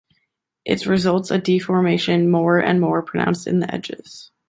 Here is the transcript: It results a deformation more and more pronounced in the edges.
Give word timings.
It 0.65 0.87
results 0.87 1.29
a 1.29 1.37
deformation 1.37 2.31
more 2.31 2.57
and 2.57 2.81
more 2.81 3.03
pronounced 3.03 3.45
in 3.45 3.59
the 3.59 3.71
edges. 3.71 4.31